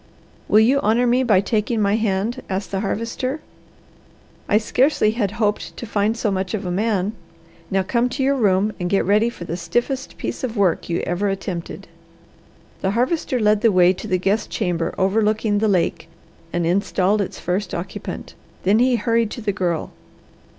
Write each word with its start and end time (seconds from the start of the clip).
"Will 0.47 0.61
you 0.61 0.79
honour 0.79 1.05
me 1.05 1.21
by 1.23 1.41
taking 1.41 1.79
my 1.79 1.95
hand?" 1.95 2.41
asked 2.49 2.71
the 2.71 2.79
Harvester. 2.79 3.39
"I 4.49 4.57
scarcely 4.57 5.11
had 5.11 5.33
hoped 5.33 5.77
to 5.77 5.85
find 5.85 6.17
so 6.17 6.31
much 6.31 6.55
of 6.55 6.65
a 6.65 6.71
man. 6.71 7.13
Now 7.69 7.83
come 7.83 8.09
to 8.09 8.23
your 8.23 8.33
room 8.35 8.73
and 8.79 8.89
get 8.89 9.05
ready 9.05 9.29
for 9.29 9.43
the 9.43 9.55
stiffest 9.55 10.17
piece 10.17 10.43
of 10.43 10.57
work 10.57 10.89
you 10.89 11.01
ever 11.01 11.29
attempted." 11.29 11.87
The 12.81 12.89
Harvester 12.97 13.39
led 13.39 13.61
the 13.61 13.71
way 13.71 13.93
to 13.93 14.07
the 14.07 14.17
guest 14.17 14.49
chamber 14.49 14.95
over 14.97 15.21
looking 15.21 15.59
the 15.59 15.67
lake, 15.67 16.09
and 16.51 16.65
installed 16.65 17.21
its 17.21 17.39
first 17.39 17.75
occupant. 17.75 18.33
Then 18.63 18.79
he 18.79 18.95
hurried 18.95 19.29
to 19.29 19.41
the 19.41 19.51
Girl. 19.53 19.91